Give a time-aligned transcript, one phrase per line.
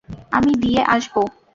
[0.31, 1.21] আমি দিয়ে আসবো।